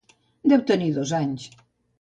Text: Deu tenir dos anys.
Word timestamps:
Deu 0.53 0.63
tenir 0.71 0.89
dos 0.97 1.15
anys. 1.21 1.49